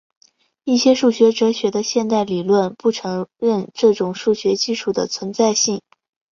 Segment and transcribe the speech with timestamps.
[0.63, 5.79] 一些数学哲学的现代理论不承认这种数学基础的存在性。